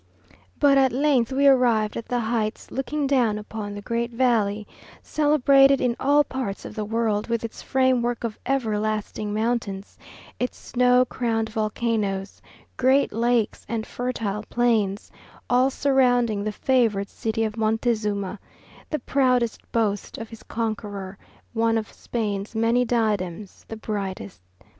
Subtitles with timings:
[0.59, 4.65] But at length we arrived at the heights looking down upon the great valley,
[5.03, 9.99] celebrated in all parts of the world, with its framework of everlasting mountains,
[10.39, 12.41] its snow crowned volcanoes,
[12.77, 15.11] great lakes, and fertile plains,
[15.51, 18.39] all surrounding the favoured city of Montezuma,
[18.89, 21.15] the proudest boast of his conqueror,
[21.53, 24.41] once of Spain's many diadems the brightest.